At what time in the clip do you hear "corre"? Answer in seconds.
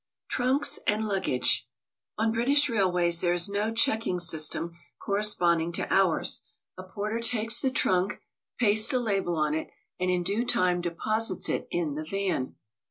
4.99-5.21